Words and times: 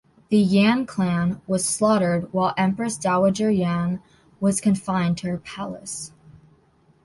The 0.29 0.39
Yan 0.39 0.87
clan 0.87 1.41
was 1.45 1.63
slaughtered, 1.69 2.33
while 2.33 2.55
Empress 2.57 2.97
Dowager 2.97 3.51
Yan 3.51 4.01
was 4.39 4.59
confined 4.59 5.19
to 5.19 5.27
her 5.27 5.37
palace. 5.37 6.11